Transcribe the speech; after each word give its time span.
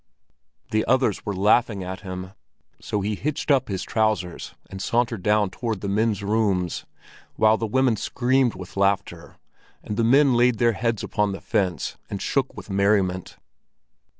The 0.71 0.83
others 0.85 1.27
were 1.27 1.35
laughing 1.35 1.83
at 1.83 1.99
him, 1.99 2.31
so 2.79 3.01
he 3.01 3.13
hitched 3.13 3.51
up 3.51 3.67
his 3.67 3.83
trousers 3.83 4.55
and 4.67 4.81
sauntered 4.81 5.21
down 5.21 5.51
toward 5.51 5.81
the 5.81 5.87
men's 5.87 6.23
rooms, 6.23 6.87
while 7.35 7.55
the 7.55 7.67
women 7.67 7.95
screamed 7.95 8.55
with 8.55 8.75
laughter, 8.77 9.37
and 9.83 9.97
the 9.97 10.03
men 10.03 10.33
laid 10.33 10.57
their 10.57 10.73
heads 10.73 11.03
upon 11.03 11.33
the 11.33 11.39
fence 11.39 11.97
and 12.09 12.19
shook 12.19 12.57
with 12.57 12.67
merriment. 12.67 13.37